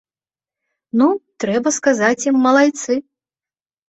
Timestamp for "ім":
2.31-2.37